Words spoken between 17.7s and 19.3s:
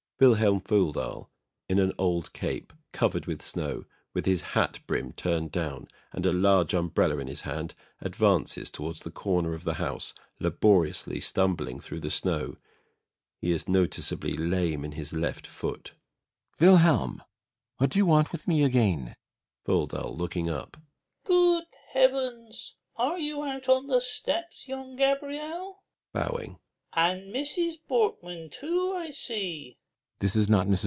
What do you want with me again?